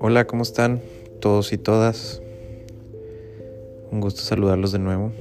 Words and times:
Hola, 0.00 0.26
¿cómo 0.26 0.42
están 0.42 0.82
todos 1.20 1.52
y 1.52 1.58
todas? 1.58 2.20
Un 3.90 4.00
gusto 4.00 4.20
saludarlos 4.22 4.72
de 4.72 4.78
nuevo. 4.78 5.12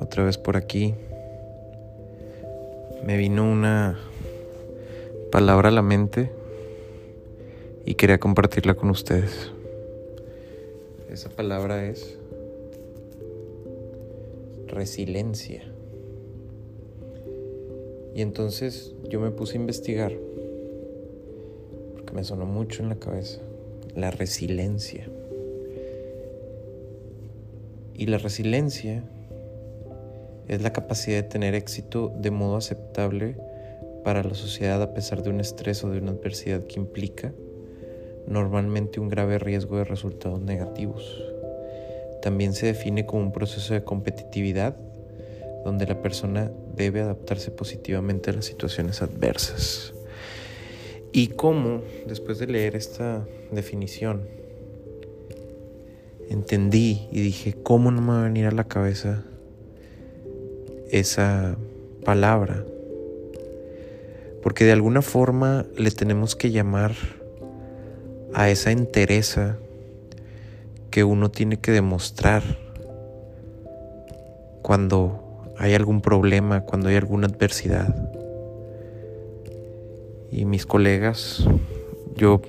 Otra 0.00 0.24
vez 0.24 0.36
por 0.36 0.56
aquí. 0.56 0.94
Me 3.04 3.16
vino 3.16 3.50
una 3.50 3.98
palabra 5.32 5.68
a 5.68 5.72
la 5.72 5.82
mente 5.82 6.30
y 7.86 7.94
quería 7.94 8.20
compartirla 8.20 8.74
con 8.74 8.90
ustedes. 8.90 9.52
Esa 11.10 11.30
palabra 11.30 11.86
es 11.86 12.18
resiliencia. 14.66 15.69
Y 18.14 18.22
entonces 18.22 18.94
yo 19.08 19.20
me 19.20 19.30
puse 19.30 19.54
a 19.54 19.60
investigar 19.60 20.12
me 22.12 22.24
sonó 22.24 22.46
mucho 22.46 22.82
en 22.82 22.88
la 22.88 22.96
cabeza, 22.96 23.40
la 23.94 24.10
resiliencia. 24.10 25.08
Y 27.94 28.06
la 28.06 28.18
resiliencia 28.18 29.04
es 30.48 30.62
la 30.62 30.72
capacidad 30.72 31.22
de 31.22 31.28
tener 31.28 31.54
éxito 31.54 32.12
de 32.16 32.30
modo 32.30 32.56
aceptable 32.56 33.36
para 34.04 34.22
la 34.22 34.34
sociedad 34.34 34.82
a 34.82 34.94
pesar 34.94 35.22
de 35.22 35.30
un 35.30 35.40
estrés 35.40 35.84
o 35.84 35.90
de 35.90 35.98
una 35.98 36.12
adversidad 36.12 36.64
que 36.64 36.80
implica 36.80 37.32
normalmente 38.26 39.00
un 39.00 39.08
grave 39.08 39.38
riesgo 39.38 39.76
de 39.76 39.84
resultados 39.84 40.40
negativos. 40.40 41.22
También 42.22 42.54
se 42.54 42.66
define 42.66 43.06
como 43.06 43.22
un 43.22 43.32
proceso 43.32 43.74
de 43.74 43.84
competitividad 43.84 44.76
donde 45.64 45.86
la 45.86 46.00
persona 46.00 46.50
debe 46.74 47.00
adaptarse 47.00 47.50
positivamente 47.50 48.30
a 48.30 48.34
las 48.34 48.46
situaciones 48.46 49.02
adversas. 49.02 49.92
Y 51.12 51.28
cómo, 51.28 51.82
después 52.06 52.38
de 52.38 52.46
leer 52.46 52.76
esta 52.76 53.26
definición, 53.50 54.28
entendí 56.28 57.08
y 57.10 57.20
dije, 57.20 57.54
¿cómo 57.62 57.90
no 57.90 58.00
me 58.00 58.12
va 58.12 58.20
a 58.20 58.24
venir 58.24 58.46
a 58.46 58.52
la 58.52 58.64
cabeza 58.64 59.24
esa 60.90 61.56
palabra? 62.04 62.64
Porque 64.42 64.64
de 64.64 64.72
alguna 64.72 65.02
forma 65.02 65.66
le 65.76 65.90
tenemos 65.90 66.36
que 66.36 66.50
llamar 66.50 66.94
a 68.32 68.48
esa 68.48 68.70
entereza 68.70 69.58
que 70.90 71.04
uno 71.04 71.30
tiene 71.30 71.58
que 71.58 71.72
demostrar 71.72 72.42
cuando 74.62 75.29
hay 75.60 75.74
algún 75.74 76.00
problema, 76.00 76.62
cuando 76.62 76.88
hay 76.88 76.96
alguna 76.96 77.26
adversidad 77.26 77.94
y 80.32 80.46
mis 80.46 80.64
colegas. 80.64 81.46
Yo, 82.16 82.40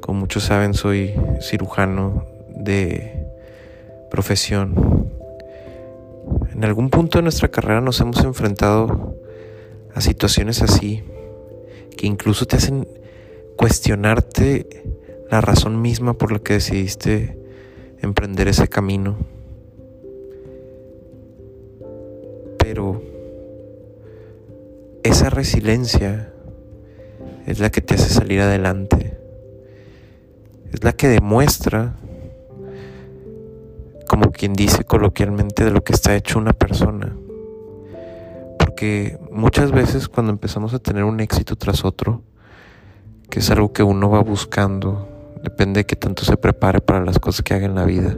como 0.00 0.20
muchos 0.20 0.44
saben, 0.44 0.72
soy 0.72 1.12
cirujano 1.42 2.26
de 2.48 3.26
profesión. 4.10 5.10
En 6.54 6.64
algún 6.64 6.88
punto 6.88 7.18
de 7.18 7.22
nuestra 7.22 7.48
carrera 7.48 7.82
nos 7.82 8.00
hemos 8.00 8.24
enfrentado 8.24 9.16
a 9.94 10.00
situaciones 10.00 10.62
así, 10.62 11.04
que 11.94 12.06
incluso 12.06 12.46
te 12.46 12.56
hacen 12.56 12.88
cuestionarte 13.56 14.82
la 15.30 15.42
razón 15.42 15.82
misma 15.82 16.14
por 16.14 16.32
la 16.32 16.38
que 16.38 16.54
decidiste 16.54 17.36
emprender 18.00 18.48
ese 18.48 18.66
camino. 18.66 19.39
Pero 22.72 23.02
esa 25.02 25.28
resiliencia 25.28 26.32
es 27.44 27.58
la 27.58 27.68
que 27.70 27.80
te 27.80 27.94
hace 27.94 28.08
salir 28.08 28.40
adelante, 28.40 29.18
es 30.72 30.84
la 30.84 30.92
que 30.92 31.08
demuestra, 31.08 31.96
como 34.08 34.30
quien 34.30 34.52
dice 34.52 34.84
coloquialmente, 34.84 35.64
de 35.64 35.72
lo 35.72 35.82
que 35.82 35.92
está 35.92 36.14
hecho 36.14 36.38
una 36.38 36.52
persona. 36.52 37.16
Porque 38.56 39.18
muchas 39.32 39.72
veces 39.72 40.08
cuando 40.08 40.30
empezamos 40.30 40.72
a 40.72 40.78
tener 40.78 41.02
un 41.02 41.18
éxito 41.18 41.56
tras 41.56 41.84
otro, 41.84 42.22
que 43.30 43.40
es 43.40 43.50
algo 43.50 43.72
que 43.72 43.82
uno 43.82 44.10
va 44.10 44.20
buscando, 44.20 45.08
depende 45.42 45.80
de 45.80 45.86
qué 45.86 45.96
tanto 45.96 46.24
se 46.24 46.36
prepare 46.36 46.80
para 46.80 47.04
las 47.04 47.18
cosas 47.18 47.42
que 47.42 47.52
haga 47.52 47.66
en 47.66 47.74
la 47.74 47.84
vida. 47.84 48.16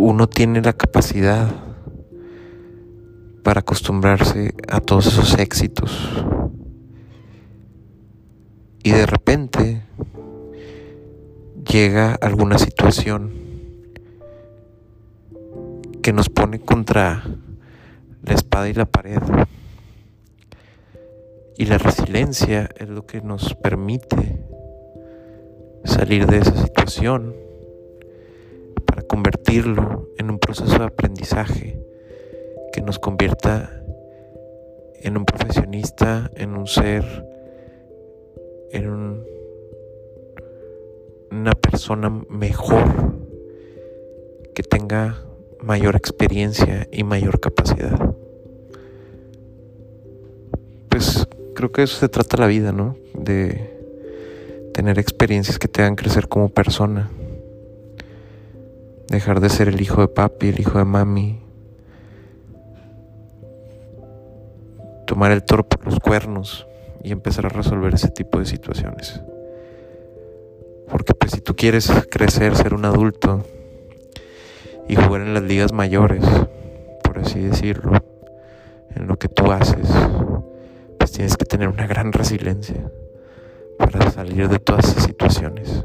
Uno 0.00 0.28
tiene 0.28 0.62
la 0.62 0.74
capacidad 0.74 1.50
para 3.42 3.60
acostumbrarse 3.60 4.54
a 4.68 4.80
todos 4.80 5.06
esos 5.08 5.36
éxitos. 5.40 6.24
Y 8.84 8.92
de 8.92 9.06
repente 9.06 9.82
llega 11.68 12.14
alguna 12.14 12.58
situación 12.60 13.32
que 16.00 16.12
nos 16.12 16.28
pone 16.28 16.60
contra 16.60 17.24
la 18.22 18.34
espada 18.34 18.68
y 18.68 18.74
la 18.74 18.86
pared. 18.86 19.20
Y 21.56 21.66
la 21.66 21.78
resiliencia 21.78 22.68
es 22.76 22.88
lo 22.88 23.04
que 23.04 23.20
nos 23.20 23.56
permite 23.56 24.46
salir 25.82 26.28
de 26.28 26.38
esa 26.38 26.56
situación 26.56 27.47
convertirlo 29.08 30.08
en 30.18 30.30
un 30.30 30.38
proceso 30.38 30.78
de 30.78 30.84
aprendizaje 30.84 31.80
que 32.72 32.82
nos 32.82 32.98
convierta 32.98 33.82
en 35.00 35.16
un 35.16 35.24
profesionista, 35.24 36.30
en 36.34 36.56
un 36.56 36.66
ser, 36.66 37.04
en 38.70 39.24
una 41.30 41.52
persona 41.52 42.10
mejor, 42.28 43.16
que 44.54 44.62
tenga 44.62 45.24
mayor 45.60 45.96
experiencia 45.96 46.88
y 46.90 47.04
mayor 47.04 47.40
capacidad. 47.40 48.14
Pues 50.88 51.28
creo 51.54 51.72
que 51.72 51.82
eso 51.82 51.96
se 51.98 52.08
trata 52.08 52.36
la 52.36 52.46
vida, 52.46 52.72
¿no? 52.72 52.96
De 53.14 53.78
tener 54.74 54.98
experiencias 54.98 55.58
que 55.58 55.68
te 55.68 55.82
hagan 55.82 55.96
crecer 55.96 56.28
como 56.28 56.48
persona. 56.48 57.10
Dejar 59.08 59.40
de 59.40 59.48
ser 59.48 59.68
el 59.68 59.80
hijo 59.80 60.02
de 60.02 60.08
papi, 60.08 60.48
el 60.48 60.60
hijo 60.60 60.78
de 60.78 60.84
mami, 60.84 61.40
tomar 65.06 65.32
el 65.32 65.42
toro 65.42 65.66
por 65.66 65.84
los 65.86 65.98
cuernos 65.98 66.66
y 67.02 67.12
empezar 67.12 67.46
a 67.46 67.48
resolver 67.48 67.94
ese 67.94 68.08
tipo 68.08 68.38
de 68.38 68.44
situaciones. 68.44 69.22
Porque 70.90 71.14
pues 71.14 71.32
si 71.32 71.40
tú 71.40 71.56
quieres 71.56 71.90
crecer, 72.10 72.54
ser 72.54 72.74
un 72.74 72.84
adulto 72.84 73.46
y 74.86 74.96
jugar 74.96 75.22
en 75.22 75.32
las 75.32 75.42
ligas 75.42 75.72
mayores, 75.72 76.24
por 77.02 77.18
así 77.18 77.40
decirlo, 77.40 77.92
en 78.94 79.06
lo 79.06 79.18
que 79.18 79.28
tú 79.28 79.50
haces, 79.50 79.88
pues 80.98 81.12
tienes 81.12 81.38
que 81.38 81.46
tener 81.46 81.68
una 81.68 81.86
gran 81.86 82.12
resiliencia 82.12 82.90
para 83.78 84.10
salir 84.10 84.48
de 84.48 84.58
todas 84.58 84.88
esas 84.90 85.04
situaciones. 85.04 85.84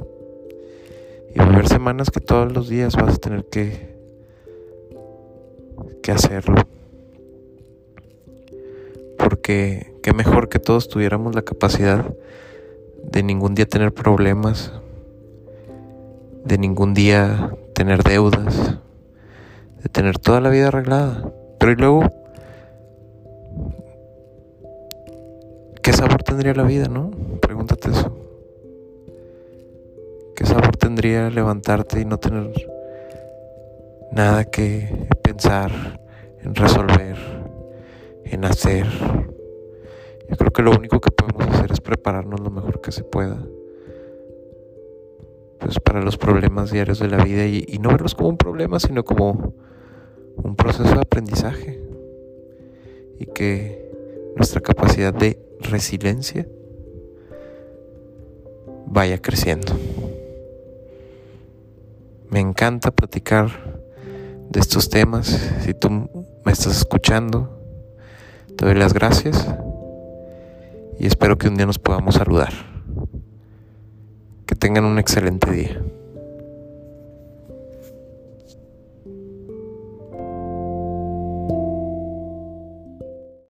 Y 1.35 1.39
va 1.39 1.67
semanas 1.67 2.09
que 2.11 2.19
todos 2.19 2.51
los 2.51 2.69
días 2.69 2.95
vas 2.95 3.15
a 3.15 3.17
tener 3.17 3.45
que, 3.45 3.95
que 6.01 6.11
hacerlo 6.11 6.55
porque 9.23 9.95
qué 10.03 10.13
mejor 10.13 10.49
que 10.49 10.59
todos 10.59 10.89
tuviéramos 10.89 11.33
la 11.33 11.43
capacidad 11.43 12.13
de 13.03 13.23
ningún 13.23 13.55
día 13.55 13.65
tener 13.65 13.93
problemas, 13.93 14.73
de 16.43 16.57
ningún 16.57 16.93
día 16.93 17.55
tener 17.73 18.03
deudas, 18.03 18.75
de 19.81 19.89
tener 19.89 20.19
toda 20.19 20.41
la 20.41 20.49
vida 20.49 20.67
arreglada. 20.67 21.31
Pero 21.57 21.71
y 21.71 21.75
luego, 21.75 22.03
¿qué 25.81 25.93
sabor 25.93 26.21
tendría 26.23 26.53
la 26.53 26.63
vida, 26.63 26.87
no? 26.87 27.11
Pregúntate 27.41 27.91
eso. 27.91 28.22
¿Qué 31.03 31.09
sabor 31.09 31.25
tendría 31.25 31.29
levantarte 31.29 31.99
y 31.99 32.05
no 32.05 32.17
tener 32.17 32.53
nada 34.13 34.45
que 34.45 35.09
pensar 35.21 35.99
en 36.41 36.55
resolver? 36.55 37.17
en 38.23 38.45
hacer. 38.45 38.87
Yo 40.29 40.37
creo 40.37 40.51
que 40.51 40.63
lo 40.63 40.71
único 40.71 41.01
que 41.01 41.11
podemos 41.11 41.45
hacer 41.53 41.73
es 41.73 41.81
prepararnos 41.81 42.39
lo 42.39 42.49
mejor 42.49 42.79
que 42.79 42.93
se 42.93 43.03
pueda. 43.03 43.45
Pues 45.59 45.77
para 45.81 46.01
los 46.01 46.17
problemas 46.17 46.71
diarios 46.71 46.99
de 46.99 47.09
la 47.09 47.21
vida 47.21 47.45
y 47.45 47.77
no 47.79 47.89
verlos 47.89 48.15
como 48.15 48.29
un 48.29 48.37
problema, 48.37 48.79
sino 48.79 49.03
como 49.03 49.53
un 50.37 50.55
proceso 50.55 50.95
de 50.95 51.01
aprendizaje. 51.01 51.83
Y 53.19 53.25
que 53.25 53.91
nuestra 54.37 54.61
capacidad 54.61 55.13
de 55.13 55.37
resiliencia 55.59 56.47
vaya 58.87 59.21
creciendo. 59.21 59.73
Me 62.33 62.39
encanta 62.39 62.89
platicar 62.89 63.51
de 64.49 64.59
estos 64.59 64.89
temas. 64.89 65.27
Si 65.61 65.75
tú 65.75 66.09
me 66.43 66.51
estás 66.51 66.75
escuchando, 66.77 67.61
te 68.57 68.65
doy 68.65 68.73
las 68.73 68.91
gracias 68.91 69.47
y 70.97 71.05
espero 71.05 71.37
que 71.37 71.47
un 71.47 71.57
día 71.57 71.67
nos 71.67 71.77
podamos 71.77 72.15
saludar. 72.15 72.51
Que 74.47 74.55
tengan 74.55 74.83
un 74.83 74.97
excelente 74.97 75.51
día. 75.51 75.79